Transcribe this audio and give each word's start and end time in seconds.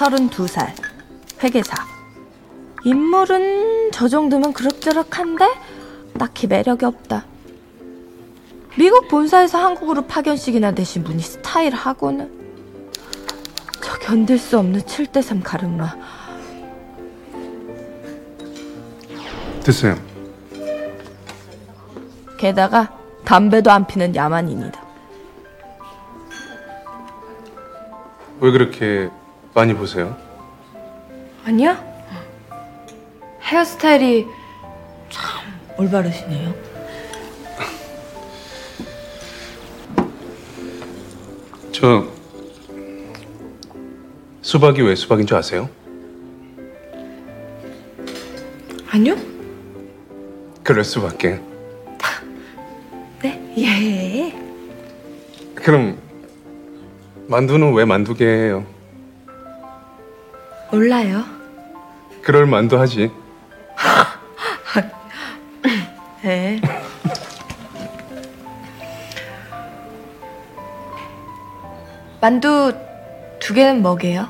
32살, 0.00 0.72
회계사. 1.42 1.74
인물은 2.84 3.90
저 3.92 4.08
정도면 4.08 4.54
그럭저럭한데 4.54 5.44
딱히 6.18 6.46
매력이 6.46 6.86
없다. 6.86 7.26
미국 8.78 9.08
본사에서 9.08 9.58
한국으로 9.58 10.06
파견식이나 10.06 10.72
대신 10.72 11.04
분이 11.04 11.20
스타일하고는 11.20 12.30
저 13.82 13.98
견딜 13.98 14.38
수 14.38 14.58
없는 14.58 14.80
7대3 14.80 15.42
가르마. 15.44 15.94
됐어요. 19.62 19.98
게다가 22.38 22.96
담배도 23.26 23.70
안 23.70 23.86
피는 23.86 24.16
야만인이다. 24.16 24.82
왜 28.40 28.50
그렇게 28.50 29.10
많이 29.54 29.74
보세요? 29.74 30.16
아니야? 31.44 31.82
헤어스타일이 33.42 34.26
참 35.08 35.40
올바르시네요. 35.76 36.54
저 41.72 42.06
수박이 44.42 44.82
왜 44.82 44.94
수박인 44.94 45.26
줄 45.26 45.36
아세요? 45.36 45.68
아니요? 48.90 49.16
그럴 50.62 50.84
수밖에. 50.84 51.40
네, 53.22 53.54
예. 53.58 54.34
그럼 55.54 55.98
만두는 57.28 57.72
왜 57.74 57.84
만두게예요? 57.84 58.64
몰라요. 60.80 61.24
그럴 62.22 62.46
만두 62.46 62.78
하지. 62.78 63.10
네. 66.24 66.58
만두 72.22 72.72
두 73.38 73.52
개는 73.52 73.82
뭐게요? 73.82 74.26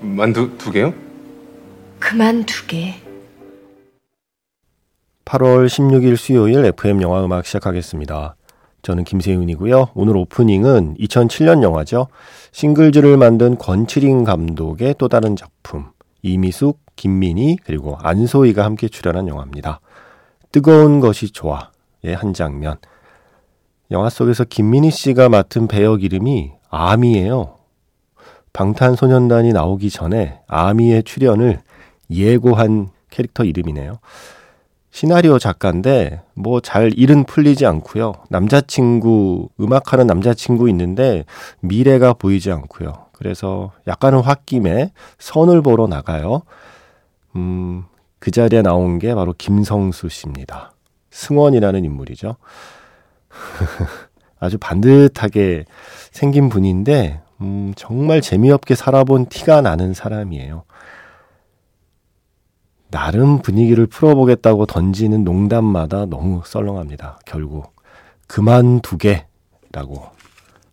만두 0.00 0.56
두 0.56 0.70
개요? 0.70 0.94
그만 1.98 2.44
두 2.44 2.68
개. 2.68 2.94
8월 5.24 5.66
16일 5.66 6.16
수요일 6.16 6.64
FM 6.66 7.02
영화 7.02 7.24
음악 7.24 7.46
시작하겠습니다. 7.46 8.36
저는 8.86 9.02
김세윤이고요. 9.02 9.88
오늘 9.94 10.16
오프닝은 10.16 10.94
2007년 11.00 11.64
영화죠. 11.64 12.06
싱글즈를 12.52 13.16
만든 13.16 13.58
권칠인 13.58 14.22
감독의 14.22 14.94
또 14.96 15.08
다른 15.08 15.34
작품 15.34 15.86
이미숙, 16.22 16.78
김민희 16.94 17.56
그리고 17.64 17.96
안소희가 18.00 18.64
함께 18.64 18.86
출연한 18.86 19.26
영화입니다. 19.26 19.80
뜨거운 20.52 21.00
것이 21.00 21.32
좋아의 21.32 22.14
한 22.14 22.32
장면. 22.32 22.76
영화 23.90 24.08
속에서 24.08 24.44
김민희 24.44 24.92
씨가 24.92 25.30
맡은 25.30 25.66
배역 25.66 26.04
이름이 26.04 26.52
아미예요. 26.70 27.56
방탄소년단이 28.52 29.52
나오기 29.52 29.90
전에 29.90 30.38
아미의 30.46 31.02
출연을 31.02 31.58
예고한 32.08 32.90
캐릭터 33.10 33.42
이름이네요. 33.42 33.98
시나리오 34.96 35.38
작가인데 35.38 36.22
뭐 36.32 36.58
잘 36.60 36.90
일은 36.96 37.24
풀리지 37.24 37.66
않고요. 37.66 38.14
남자친구 38.30 39.50
음악하는 39.60 40.06
남자친구 40.06 40.70
있는데 40.70 41.26
미래가 41.60 42.14
보이지 42.14 42.50
않고요. 42.50 42.94
그래서 43.12 43.72
약간은 43.86 44.20
홧김에 44.20 44.92
선을 45.18 45.60
보러 45.60 45.86
나가요. 45.86 46.44
음, 47.34 47.84
그 48.18 48.30
자리에 48.30 48.62
나온 48.62 48.98
게 48.98 49.14
바로 49.14 49.34
김성수 49.36 50.08
씨입니다. 50.08 50.72
승원이라는 51.10 51.84
인물이죠. 51.84 52.36
아주 54.40 54.56
반듯하게 54.56 55.66
생긴 56.10 56.48
분인데 56.48 57.20
음, 57.42 57.74
정말 57.76 58.22
재미없게 58.22 58.74
살아본 58.74 59.26
티가 59.26 59.60
나는 59.60 59.92
사람이에요. 59.92 60.64
나름 62.96 63.42
분위기를 63.42 63.86
풀어보겠다고 63.86 64.64
던지는 64.64 65.22
농담마다 65.22 66.06
너무 66.06 66.40
썰렁합니다. 66.46 67.18
결국 67.26 67.76
그만두게라고 68.26 69.26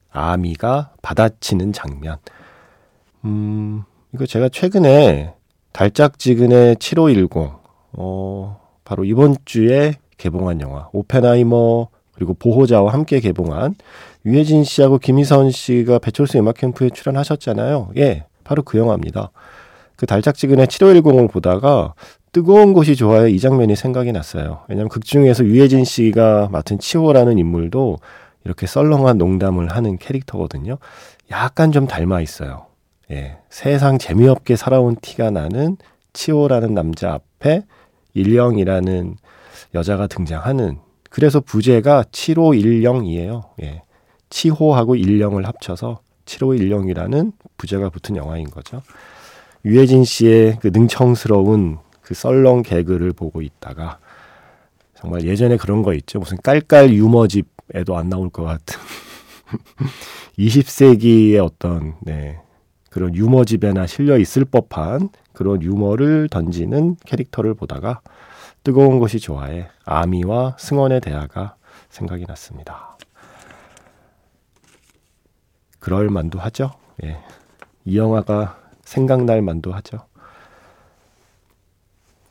아미가 0.10 0.94
받아치는 1.02 1.74
장면. 1.74 2.16
음, 3.26 3.84
이거 4.14 4.26
제가 4.26 4.48
최근에 4.48 5.34
달짝지근의 5.74 6.78
7510, 6.78 7.60
어, 7.92 8.62
바로 8.86 9.04
이번 9.04 9.36
주에 9.44 9.96
개봉한 10.16 10.62
영화, 10.62 10.88
오펜하이머, 10.94 11.90
그리고 12.14 12.36
보호자와 12.36 12.94
함께 12.94 13.20
개봉한 13.20 13.76
유해진 14.26 14.64
씨하고 14.64 14.98
김희선 14.98 15.52
씨가 15.52 16.00
배철수 16.00 16.38
음악 16.38 16.56
캠프에 16.56 16.90
출연하셨잖아요. 16.90 17.92
예, 17.98 18.24
바로 18.46 18.64
그 18.64 18.78
영화입니다. 18.78 19.32
그 19.96 20.06
달짝지근의 20.06 20.68
7510을 20.68 21.32
보다가 21.32 21.94
뜨거운 22.32 22.74
곳이 22.74 22.96
좋아요 22.96 23.28
이 23.28 23.40
장면이 23.40 23.76
생각이 23.76 24.12
났어요. 24.12 24.62
왜냐하면 24.68 24.90
극 24.90 25.06
중에서 25.06 25.46
유해진 25.46 25.86
씨가 25.86 26.50
맡은 26.52 26.80
치호라는 26.80 27.38
인물도 27.38 27.98
이렇게 28.46 28.66
썰렁한 28.68 29.18
농담을 29.18 29.70
하는 29.70 29.98
캐릭터거든요. 29.98 30.78
약간 31.32 31.72
좀 31.72 31.88
닮아 31.88 32.22
있어요. 32.22 32.66
예, 33.12 33.38
세상 33.50 33.98
재미없게 33.98 34.56
살아온 34.56 34.96
티가 35.02 35.30
나는 35.30 35.78
치호라는 36.14 36.74
남자 36.74 37.14
앞에 37.14 37.64
일령이라는 38.14 39.16
여자가 39.76 40.08
등장하는 40.08 40.80
그래서 41.10 41.40
부제가 41.40 42.04
7510이에요. 42.12 43.44
예. 43.62 43.84
치호하고 44.30 44.96
일령을 44.96 45.46
합쳐서 45.46 46.00
7510이라는 46.26 47.34
부제가 47.58 47.90
붙은 47.90 48.16
영화인 48.16 48.50
거죠. 48.50 48.82
유해진 49.66 50.04
씨의 50.04 50.60
그 50.62 50.68
능청스러운 50.74 51.78
그 52.02 52.14
썰렁 52.14 52.64
개그를 52.64 53.14
보고 53.14 53.42
있다가 53.42 54.00
정말 54.96 55.24
예전에 55.24 55.58
그런 55.58 55.82
거 55.82 55.94
있죠. 55.94 56.20
무슨 56.20 56.38
깔깔 56.38 56.94
유머집에도 56.94 57.98
안 57.98 58.10
나올 58.10 58.30
것 58.30 58.44
같은 58.44 58.80
20세기의 60.38 61.44
어떤 61.44 61.96
네, 62.02 62.40
그런 62.90 63.16
유머집에나 63.16 63.88
실려 63.88 64.18
있을 64.18 64.46
법한 64.46 65.10
그런 65.34 65.62
유머를 65.62 66.30
던지는 66.30 66.96
캐릭터를 67.06 67.54
보다가 67.54 68.02
뜨거운 68.64 69.00
것이 69.00 69.20
좋아해 69.20 69.68
아미와 69.86 70.58
승원의 70.60 71.02
대화가 71.02 71.56
생각이 71.90 72.26
났습니다. 72.28 72.98
그럴 75.80 76.10
만도 76.10 76.40
하죠. 76.40 76.72
예. 77.04 77.18
이 77.84 77.98
영화가 77.98 78.63
생각날 78.84 79.42
만도 79.42 79.72
하죠. 79.74 80.00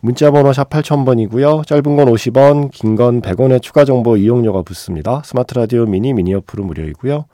문자번호 0.01 0.53
샵 0.53 0.69
8000번이고요. 0.69 1.65
짧은 1.67 1.97
건 1.97 2.09
50원, 2.09 2.71
긴 2.73 2.97
건 2.97 3.23
100원의 3.23 3.63
추가 3.63 3.85
정보 3.85 4.17
이용료가 4.17 4.62
붙습니다. 4.62 5.23
스마트 5.25 5.55
라디오 5.55 5.87
미니 5.87 6.12
미니 6.12 6.35
어플은 6.35 6.67
무료이고요. 6.67 7.27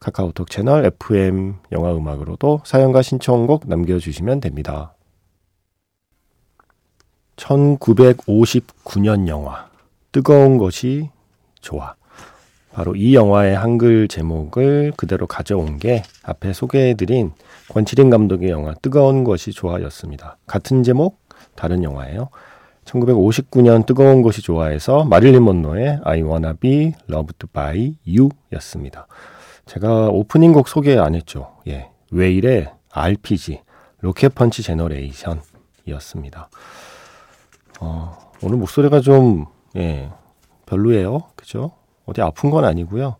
카카오톡 0.00 0.50
채널 0.50 0.84
FM 0.86 1.56
영화 1.72 1.94
음악으로도 1.94 2.62
사연과 2.64 3.02
신청곡 3.02 3.68
남겨주시면 3.68 4.40
됩니다. 4.40 4.94
1959년 7.36 9.28
영화 9.28 9.68
뜨거운 10.12 10.58
것이 10.58 11.10
좋아. 11.60 11.94
바로 12.80 12.96
이 12.96 13.14
영화의 13.14 13.54
한글 13.54 14.08
제목을 14.08 14.94
그대로 14.96 15.26
가져온 15.26 15.78
게 15.78 16.02
앞에 16.22 16.54
소개해드린 16.54 17.32
권칠인 17.68 18.08
감독의 18.08 18.48
영화 18.48 18.72
뜨거운 18.72 19.22
것이 19.22 19.52
좋아였습니다. 19.52 20.38
같은 20.46 20.82
제목, 20.82 21.18
다른 21.54 21.84
영화예요. 21.84 22.30
1959년 22.86 23.84
뜨거운 23.84 24.22
것이 24.22 24.40
좋아해서 24.40 25.04
마릴린 25.04 25.44
먼로의 25.44 26.00
I 26.04 26.22
Wanna 26.22 26.54
Be 26.58 26.94
Loved 27.10 27.48
By 27.52 27.96
You 28.06 28.30
였습니다. 28.54 29.06
제가 29.66 30.06
오프닝 30.06 30.54
곡 30.54 30.66
소개 30.66 30.96
안 30.96 31.14
했죠. 31.14 31.58
예. 31.68 31.90
웨일의 32.10 32.72
RPG, 32.92 33.60
로켓펀치 34.00 34.62
generation 34.62 35.42
이었습니다. 35.84 36.48
어, 37.80 38.16
오늘 38.42 38.56
목소리가 38.56 39.00
좀, 39.00 39.44
예, 39.76 40.08
별로예요. 40.64 41.24
그죠? 41.36 41.72
어디 42.10 42.22
아픈 42.22 42.50
건 42.50 42.64
아니고요. 42.64 43.16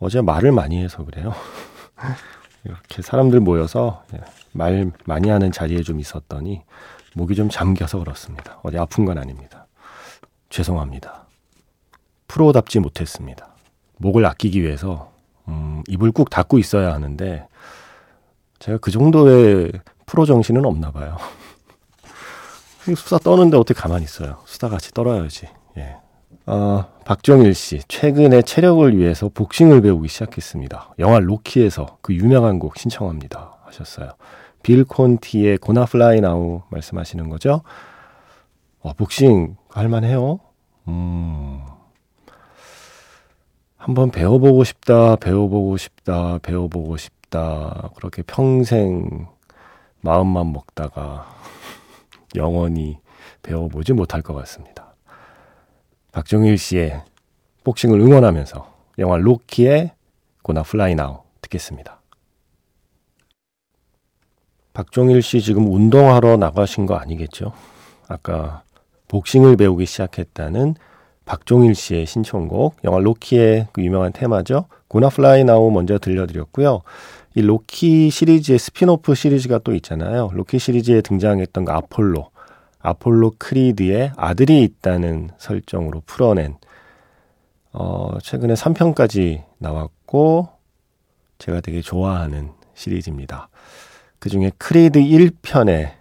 어제 0.00 0.20
말을 0.20 0.50
많이 0.50 0.82
해서 0.82 1.04
그래요. 1.04 1.32
이렇게 2.64 3.00
사람들 3.00 3.38
모여서 3.38 4.02
예, 4.14 4.20
말 4.50 4.90
많이 5.04 5.28
하는 5.30 5.52
자리에 5.52 5.82
좀 5.82 6.00
있었더니 6.00 6.64
목이 7.14 7.36
좀 7.36 7.48
잠겨서 7.48 8.00
그렇습니다. 8.00 8.58
어디 8.64 8.78
아픈 8.78 9.04
건 9.04 9.18
아닙니다. 9.18 9.68
죄송합니다. 10.50 11.26
프로답지 12.26 12.80
못했습니다. 12.80 13.54
목을 13.98 14.26
아끼기 14.26 14.60
위해서 14.60 15.12
음, 15.46 15.84
입을 15.86 16.10
꾹 16.10 16.28
닫고 16.28 16.58
있어야 16.58 16.92
하는데 16.92 17.46
제가 18.58 18.78
그 18.78 18.90
정도의 18.90 19.70
프로 20.04 20.26
정신은 20.26 20.64
없나 20.64 20.90
봐요. 20.90 21.16
수다 22.96 23.18
떠는데 23.18 23.56
어떻게 23.56 23.80
가만히 23.80 24.04
있어요. 24.04 24.42
수다 24.46 24.68
같이 24.68 24.90
떨어야지. 24.90 25.48
예. 25.76 25.98
어, 26.46 26.84
박정일 27.04 27.54
씨, 27.54 27.80
최근에 27.88 28.42
체력을 28.42 28.96
위해서 28.96 29.28
복싱을 29.28 29.80
배우기 29.82 30.06
시작했습니다. 30.06 30.94
영화 31.00 31.18
로키에서 31.18 31.98
그 32.00 32.14
유명한 32.14 32.60
곡 32.60 32.78
신청합니다. 32.78 33.58
하셨어요. 33.64 34.12
빌 34.62 34.84
콘티의 34.84 35.58
Gonna 35.58 35.84
Fly 35.86 36.20
Now 36.20 36.62
말씀하시는 36.70 37.28
거죠? 37.28 37.62
어, 38.80 38.92
복싱 38.92 39.56
할만해요? 39.70 40.38
음. 40.86 41.64
한번 43.76 44.10
배워보고 44.10 44.62
싶다, 44.62 45.16
배워보고 45.16 45.76
싶다, 45.76 46.38
배워보고 46.38 46.96
싶다. 46.96 47.90
그렇게 47.96 48.22
평생 48.22 49.26
마음만 50.00 50.52
먹다가 50.52 51.26
영원히 52.36 52.98
배워보지 53.42 53.92
못할 53.92 54.22
것 54.22 54.34
같습니다. 54.34 54.85
박정일 56.16 56.56
씨의 56.56 57.02
복싱을 57.62 58.00
응원하면서 58.00 58.74
영화 59.00 59.18
로키의 59.18 59.90
Gonna 60.40 60.62
Fly 60.62 60.94
Now 60.94 61.24
듣겠습니다. 61.42 62.00
박종일 64.72 65.20
씨 65.20 65.42
지금 65.42 65.70
운동하러 65.70 66.38
나가신 66.38 66.86
거 66.86 66.94
아니겠죠? 66.94 67.52
아까 68.08 68.62
복싱을 69.08 69.58
배우기 69.58 69.84
시작했다는 69.84 70.76
박종일 71.26 71.74
씨의 71.74 72.06
신청곡, 72.06 72.76
영화 72.84 72.98
로키의 72.98 73.66
그 73.74 73.84
유명한 73.84 74.14
테마죠. 74.14 74.68
Gonna 74.88 75.10
Fly 75.10 75.44
Now 75.44 75.70
먼저 75.70 75.98
들려드렸고요. 75.98 76.80
이 77.34 77.42
로키 77.42 78.08
시리즈의 78.08 78.58
스핀오프 78.58 79.14
시리즈가 79.14 79.58
또 79.58 79.74
있잖아요. 79.74 80.30
로키 80.32 80.60
시리즈에 80.60 81.02
등장했던 81.02 81.66
그 81.66 81.72
아폴로, 81.72 82.30
아폴로 82.86 83.32
크리드의 83.38 84.12
아들이 84.16 84.62
있다는 84.62 85.30
설정으로 85.38 86.02
풀어낸 86.06 86.56
어, 87.72 88.16
최근에 88.22 88.54
3편까지 88.54 89.42
나왔고 89.58 90.48
제가 91.38 91.60
되게 91.60 91.80
좋아하는 91.80 92.52
시리즈입니다. 92.74 93.48
그 94.18 94.28
중에 94.28 94.52
크리드 94.56 95.00
1편의 95.00 95.94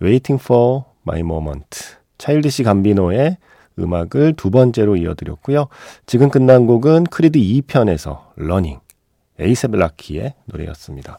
Waiting 0.00 0.42
for 0.42 0.84
My 1.06 1.20
Moment 1.20 1.68
차일디시 2.16 2.62
감비노의 2.62 3.36
음악을 3.78 4.34
두 4.34 4.50
번째로 4.50 4.96
이어드렸고요. 4.96 5.68
지금 6.06 6.30
끝난 6.30 6.66
곡은 6.66 7.04
크리드 7.04 7.38
2편에서 7.38 8.22
Runnin' 8.36 8.80
에이셉 9.38 9.72
라키의 9.72 10.34
노래였습니다. 10.46 11.18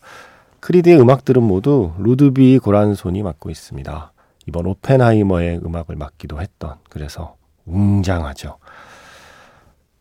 크리드의 0.59 0.99
음악들은 0.99 1.41
모두 1.43 1.93
루드비 1.99 2.59
고란손이 2.59 3.21
맡고 3.23 3.49
있습니다. 3.49 4.11
이번 4.51 4.65
오펜하이머의 4.65 5.61
음악을 5.65 5.95
맡기도 5.95 6.41
했던 6.41 6.75
그래서 6.89 7.37
웅장하죠. 7.65 8.57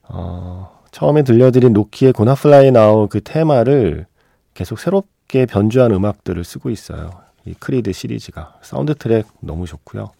어, 0.08 0.82
처음에 0.90 1.22
들려드린 1.22 1.72
로키의 1.72 2.12
Gonna 2.12 2.50
Fly 2.50 2.72
Now 2.72 3.06
그 3.06 3.20
테마를 3.22 4.06
계속 4.52 4.80
새롭게 4.80 5.46
변주한 5.46 5.92
음악들을 5.92 6.42
쓰고 6.42 6.70
있어요. 6.70 7.10
이 7.44 7.54
크리드 7.54 7.92
시리즈가 7.92 8.58
사운드 8.60 8.96
트랙 8.96 9.28
너무 9.38 9.66
좋고요. 9.66 10.10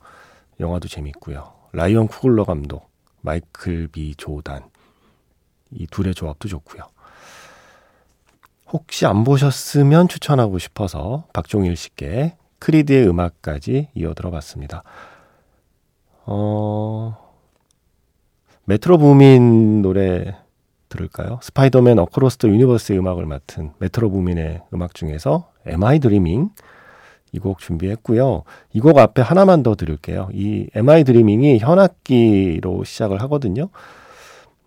영화도 0.61 0.87
재밌고요. 0.87 1.53
라이언 1.73 2.07
쿠글러 2.07 2.45
감독, 2.45 2.89
마이클 3.23 3.89
비 3.89 4.15
조단 4.15 4.63
이 5.73 5.89
둘의 5.89 6.15
조합도 6.15 6.47
좋고요. 6.47 6.85
혹시 8.69 9.07
안 9.07 9.25
보셨으면 9.25 10.07
추천하고 10.07 10.61
싶어서 10.61 11.25
박종일 11.33 11.75
씨께 11.75 12.37
크리드의 12.61 13.09
음악까지 13.09 13.89
이어 13.95 14.15
들어봤습니다. 14.15 14.85
어, 16.27 17.17
메트로 18.65 18.99
부민 18.99 19.83
노래 19.83 20.37
들을까요? 20.89 21.39
스파이더맨 21.43 21.99
Across 21.99 22.37
the 22.39 22.49
Universe의 22.49 22.99
음악을 22.99 23.27
맡은 23.27 23.73
메트로 23.79 24.11
부민의 24.11 24.63
음악 24.75 24.95
중에서 24.95 25.51
Am 25.69 25.83
I 25.85 25.99
Dreaming 25.99 26.51
이 27.33 27.39
곡 27.39 27.59
준비했고요. 27.61 28.43
이 28.75 28.81
곡 28.81 28.99
앞에 28.99 29.23
하나만 29.23 29.63
더 29.63 29.75
들을게요. 29.77 30.31
이 30.33 30.69
Am 30.77 30.89
I 30.89 31.05
Dreaming이 31.05 31.59
현악기로 31.59 32.83
시작을 32.85 33.21
하거든요. 33.23 33.69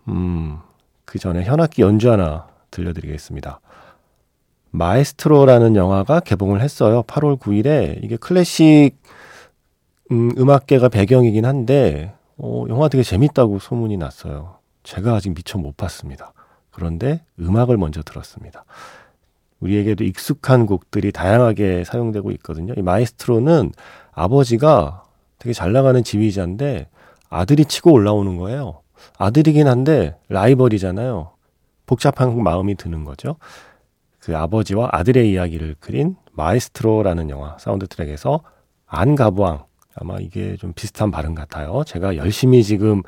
음, 0.08 0.58
그 1.04 1.18
전에 1.18 1.44
현악기 1.44 1.82
연주 1.82 2.10
하나 2.10 2.48
들려드리겠습니다. 2.70 3.60
마에스트로라는 4.74 5.76
영화가 5.76 6.20
개봉을 6.20 6.60
했어요. 6.60 7.04
8월 7.06 7.38
9일에 7.38 8.02
이게 8.02 8.16
클래식 8.16 8.92
음, 10.10 10.32
음악계가 10.36 10.88
배경이긴 10.88 11.44
한데 11.44 12.12
어, 12.36 12.64
영화 12.68 12.88
되게 12.88 13.04
재밌다고 13.04 13.60
소문이 13.60 13.96
났어요. 13.96 14.56
제가 14.82 15.14
아직 15.14 15.32
미처 15.34 15.58
못 15.58 15.76
봤습니다. 15.76 16.32
그런데 16.72 17.22
음악을 17.38 17.76
먼저 17.76 18.02
들었습니다. 18.02 18.64
우리에게도 19.60 20.02
익숙한 20.02 20.66
곡들이 20.66 21.12
다양하게 21.12 21.84
사용되고 21.84 22.32
있거든요. 22.32 22.74
이 22.76 22.82
마이스트로는 22.82 23.72
아버지가 24.12 25.04
되게 25.38 25.52
잘 25.52 25.72
나가는 25.72 26.02
지휘자인데 26.02 26.88
아들이 27.30 27.64
치고 27.64 27.92
올라오는 27.92 28.36
거예요. 28.36 28.80
아들이긴 29.18 29.68
한데 29.68 30.16
라이벌이잖아요. 30.28 31.30
복잡한 31.86 32.42
마음이 32.42 32.74
드는 32.74 33.04
거죠. 33.04 33.36
그 34.24 34.34
아버지와 34.34 34.88
아들의 34.90 35.30
이야기를 35.30 35.76
그린 35.80 36.16
마이스트로라는 36.32 37.28
영화 37.28 37.58
사운드 37.58 37.86
트랙에서 37.86 38.40
안 38.86 39.16
가부앙 39.16 39.66
아마 39.96 40.16
이게 40.18 40.56
좀 40.56 40.72
비슷한 40.72 41.10
발음 41.10 41.34
같아요. 41.34 41.84
제가 41.84 42.16
열심히 42.16 42.64
지금 42.64 43.02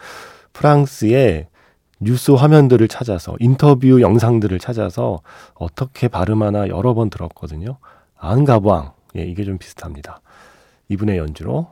프랑스의 0.52 1.48
뉴스 2.00 2.32
화면들을 2.32 2.86
찾아서 2.88 3.34
인터뷰 3.40 4.02
영상들을 4.02 4.58
찾아서 4.58 5.22
어떻게 5.54 6.08
발음하나 6.08 6.68
여러 6.68 6.92
번 6.92 7.08
들었거든요. 7.08 7.78
안 8.14 8.44
가부앙 8.44 8.92
예, 9.16 9.22
이게 9.22 9.42
좀 9.44 9.56
비슷합니다. 9.56 10.20
이분의 10.90 11.16
연주로 11.16 11.68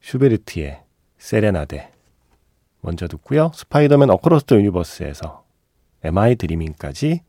슈베르트의 0.00 0.80
세레나데 1.16 1.92
먼저 2.80 3.06
듣고요. 3.06 3.52
스파이더맨 3.54 4.10
어크로스 4.10 4.46
더 4.46 4.56
유니버스에서 4.56 5.44
MI 6.02 6.34
드리밍까지 6.34 7.22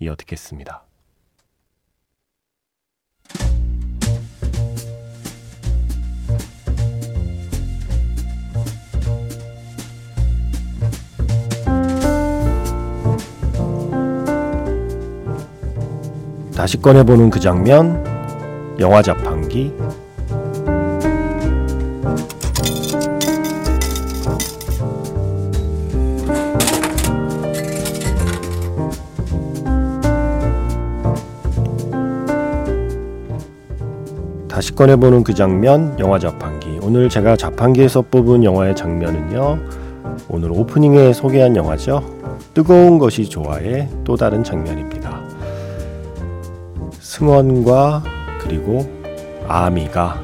이어 0.00 0.14
듣겠습니다. 0.16 0.84
다시 16.54 16.76
꺼내보는 16.82 17.30
그 17.30 17.38
장면, 17.38 18.04
영화 18.80 19.00
자판기. 19.00 19.72
다시 34.58 34.74
꺼내보는 34.74 35.22
그 35.22 35.34
장면, 35.34 35.96
영화 36.00 36.18
자판기. 36.18 36.80
오늘 36.82 37.08
제가 37.08 37.36
자판기에서 37.36 38.02
뽑은 38.02 38.42
영화의 38.42 38.74
장면은요, 38.74 39.56
오늘 40.28 40.50
오프닝에 40.50 41.12
소개한 41.12 41.54
영화죠. 41.54 42.02
뜨거운 42.54 42.98
것이 42.98 43.28
좋아의 43.28 43.88
또 44.02 44.16
다른 44.16 44.42
장면입니다. 44.42 45.20
승원과 46.98 48.02
그리고 48.40 48.84
아미가 49.46 50.20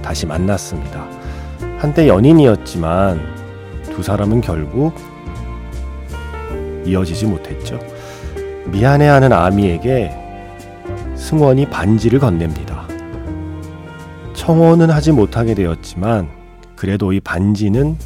다시 0.00 0.26
만났습니다. 0.26 1.04
한때 1.78 2.06
연인이었지만 2.06 3.20
두 3.90 4.00
사람은 4.00 4.42
결국 4.42 4.94
이어지지 6.84 7.26
못했죠. 7.26 7.80
미안해하는 8.66 9.32
아미에게 9.32 10.12
승원이 11.16 11.68
반지를 11.68 12.20
건넵니다. 12.20 12.75
청혼은 14.46 14.90
하지 14.90 15.10
못하게 15.10 15.54
되었지만 15.54 16.28
그래도 16.76 17.12
이 17.12 17.18
반지는 17.18 17.98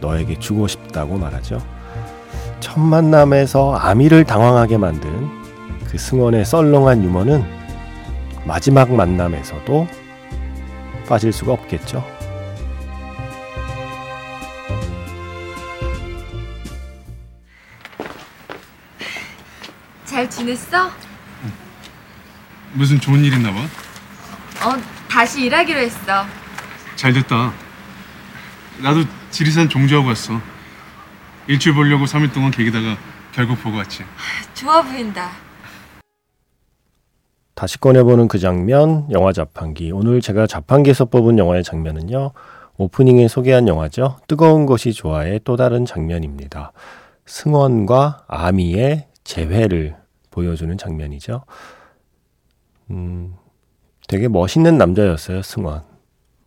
너에게 0.00 0.36
주고 0.40 0.66
싶다고 0.66 1.16
말하죠. 1.16 1.64
첫 2.58 2.80
만남에서 2.80 3.76
아미를 3.76 4.24
당황하게 4.24 4.76
만든 4.76 5.28
그 5.88 5.96
승원의 5.96 6.44
썰렁한 6.46 7.04
유머는 7.04 7.44
마지막 8.44 8.92
만남에서도 8.92 9.86
빠질 11.08 11.32
수가 11.32 11.52
없겠죠. 11.52 12.04
잘 20.04 20.28
지냈어? 20.28 20.90
무슨 22.72 22.98
좋은 22.98 23.22
일 23.22 23.32
있나 23.32 23.52
봐? 23.52 23.60
어, 23.60 24.97
다시 25.10 25.44
일하기로 25.44 25.78
했어. 25.80 26.24
잘 26.96 27.12
됐다. 27.12 27.52
나도 28.82 29.04
지리산 29.30 29.68
종주하고 29.68 30.08
왔어. 30.08 30.40
일주일 31.46 31.74
보려고 31.74 32.04
3일 32.04 32.32
동안 32.32 32.50
계기다가 32.50 32.96
결국 33.32 33.60
보고 33.62 33.76
왔지. 33.78 34.04
좋아 34.54 34.82
보인다. 34.82 35.30
다시 37.54 37.78
꺼내보는 37.80 38.28
그 38.28 38.38
장면, 38.38 39.08
영화 39.10 39.32
자판기. 39.32 39.90
오늘 39.90 40.20
제가 40.20 40.46
자판기에서 40.46 41.06
뽑은 41.06 41.38
영화의 41.38 41.64
장면은요, 41.64 42.30
오프닝에 42.76 43.26
소개한 43.26 43.66
영화죠. 43.66 44.18
뜨거운 44.28 44.64
것이 44.64 44.92
좋아의 44.92 45.40
또 45.42 45.56
다른 45.56 45.84
장면입니다. 45.84 46.72
승원과 47.26 48.24
아미의 48.28 49.08
재회를 49.24 49.96
보여주는 50.30 50.76
장면이죠. 50.78 51.44
음, 52.90 53.34
되게 54.08 54.26
멋있는 54.26 54.78
남자였어요, 54.78 55.42
승원. 55.42 55.82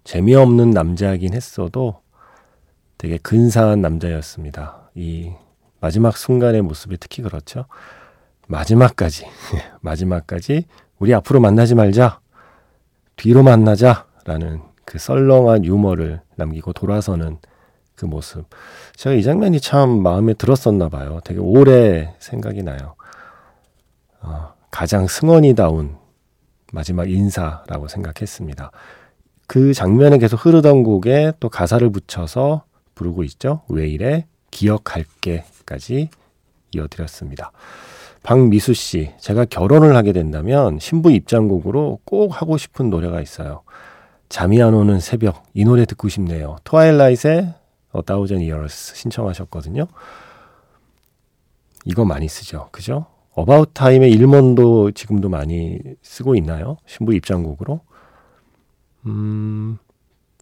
재미없는 0.03 0.71
남자이긴 0.71 1.33
했어도 1.33 2.01
되게 2.97 3.17
근사한 3.17 3.81
남자였습니다. 3.81 4.89
이 4.95 5.31
마지막 5.79 6.17
순간의 6.17 6.63
모습이 6.63 6.97
특히 6.99 7.21
그렇죠. 7.21 7.65
마지막까지, 8.47 9.27
마지막까지 9.81 10.65
우리 10.97 11.13
앞으로 11.13 11.39
만나지 11.39 11.75
말자. 11.75 12.19
뒤로 13.15 13.43
만나자. 13.43 14.07
라는 14.25 14.61
그 14.85 14.99
썰렁한 14.99 15.65
유머를 15.65 16.21
남기고 16.35 16.73
돌아서는 16.73 17.37
그 17.95 18.05
모습. 18.05 18.45
제가 18.95 19.15
이 19.15 19.23
장면이 19.23 19.59
참 19.61 20.01
마음에 20.01 20.33
들었었나 20.33 20.89
봐요. 20.89 21.19
되게 21.23 21.39
오래 21.39 22.15
생각이 22.19 22.63
나요. 22.63 22.95
어, 24.21 24.53
가장 24.69 25.07
승원이다운 25.07 26.00
마지막 26.71 27.09
인사라고 27.09 27.87
생각했습니다. 27.87 28.71
그 29.47 29.73
장면에 29.73 30.17
계속 30.17 30.45
흐르던 30.45 30.83
곡에 30.83 31.33
또 31.39 31.49
가사를 31.49 31.89
붙여서 31.89 32.63
부르고 32.95 33.23
있죠. 33.25 33.61
왜 33.69 33.87
이래? 33.87 34.25
기억할게까지 34.51 36.09
이어드렸습니다. 36.73 37.51
박미수 38.23 38.73
씨, 38.73 39.11
제가 39.19 39.45
결혼을 39.45 39.95
하게 39.95 40.13
된다면 40.13 40.77
신부 40.79 41.11
입장곡으로 41.11 41.99
꼭 42.05 42.39
하고 42.39 42.57
싶은 42.57 42.89
노래가 42.89 43.19
있어요. 43.19 43.63
잠이 44.29 44.61
안 44.61 44.73
오는 44.73 44.99
새벽, 44.99 45.43
이 45.53 45.65
노래 45.65 45.85
듣고 45.85 46.07
싶네요. 46.07 46.57
Twilight의 46.63 47.53
A 47.95 48.01
Thousand 48.05 48.49
Years 48.49 48.95
신청하셨거든요. 48.95 49.87
이거 51.85 52.05
많이 52.05 52.27
쓰죠. 52.27 52.69
그죠? 52.71 53.07
About 53.33 53.71
Time의 53.73 54.11
Il 54.11 54.34
Mondo 54.34 54.91
지금도 54.91 55.29
많이 55.29 55.79
쓰고 56.01 56.35
있나요? 56.35 56.77
신부 56.85 57.13
입장곡으로. 57.13 57.81
음, 59.05 59.77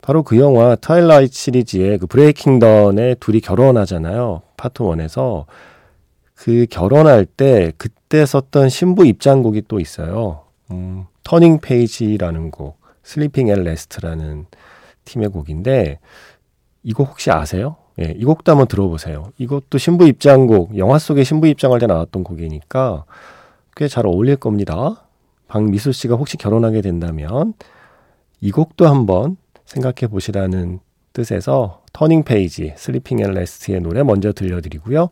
바로 0.01 0.23
그 0.23 0.37
영화 0.39 0.75
Twilight 0.75 1.33
시리즈의 1.33 1.97
그 1.99 2.07
Breaking 2.07 2.59
Dawn의 2.59 3.17
둘이 3.19 3.41
결혼하잖아요. 3.41 4.41
파트 4.57 4.83
1에서. 4.83 5.45
그 6.33 6.65
결혼할 6.69 7.25
때 7.25 7.73
그때 7.77 8.25
썼던 8.25 8.69
신부 8.69 9.05
입장곡이 9.05 9.63
또 9.67 9.79
있어요. 9.79 10.45
음, 10.71 11.05
Turning 11.23 11.59
Page라는 11.59 12.49
곡, 12.49 12.79
Sleeping 13.03 13.49
At 13.49 13.63
Last라는 13.63 14.45
팀의 15.05 15.29
곡인데 15.29 15.99
이곡 16.83 17.09
혹시 17.09 17.29
아세요? 17.29 17.75
예, 18.01 18.13
이 18.17 18.23
곡도 18.23 18.51
한번 18.51 18.67
들어보세요. 18.67 19.31
이것도 19.37 19.77
신부 19.77 20.07
입장곡, 20.07 20.77
영화 20.77 20.99
속에 20.99 21.23
신부 21.23 21.47
입장할 21.47 21.79
때 21.79 21.87
나왔던 21.87 22.23
곡이니까 22.23 23.05
꽤 23.75 23.87
잘 23.87 24.05
어울릴 24.05 24.35
겁니다. 24.35 25.05
박미수 25.47 25.91
씨가 25.93 26.15
혹시 26.15 26.37
결혼하게 26.37 26.81
된다면 26.81 27.53
이 28.41 28.51
곡도 28.51 28.87
한번 28.87 29.37
생각해 29.65 30.09
보시라는 30.09 30.79
뜻에서 31.13 31.81
Turning 31.93 32.23
Page, 32.23 32.73
Sleeping 32.77 33.19
At 33.21 33.31
Last의 33.31 33.81
노래 33.81 34.03
먼저 34.03 34.31
들려드리고요. 34.31 35.09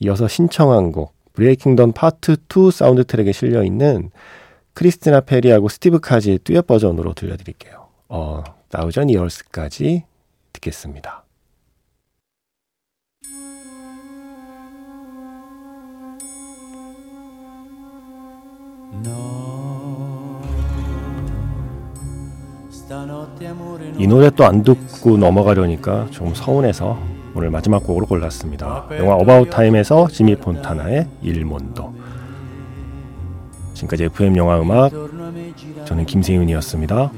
이어서 0.00 0.28
신청한 0.28 0.92
곡 0.92 1.14
Breaking 1.34 1.76
Dawn 1.76 1.92
파트 1.92 2.36
2 2.48 2.70
사운드 2.72 3.04
트랙에 3.04 3.32
실려 3.32 3.62
있는 3.62 4.10
크리스티나 4.74 5.20
페리하고 5.20 5.68
스티브 5.68 6.00
카지의 6.00 6.40
듀엣 6.44 6.66
버전으로 6.66 7.14
들려드릴게요. 7.14 7.86
어, 8.08 8.42
나우전 8.70 9.10
이얼스까지 9.10 10.04
듣겠습니다. 10.52 11.25
이 23.98 24.06
노래 24.06 24.30
또 24.30 24.44
안 24.44 24.62
듣고 24.62 25.16
넘어가려니까 25.16 26.06
조금 26.10 26.34
서운해서 26.34 26.98
오늘 27.34 27.50
마지막 27.50 27.82
곡으로 27.84 28.06
골랐습니다. 28.06 28.86
영화 28.98 29.14
어바웃 29.16 29.50
타임에서 29.50 30.08
지미 30.08 30.36
폰타나의 30.36 31.06
일몬도. 31.22 31.94
지금까지 33.74 34.04
FM 34.04 34.36
영화 34.36 34.60
음악 34.60 34.90
저는 35.84 36.06
김세윤이었습니다. 36.06 37.10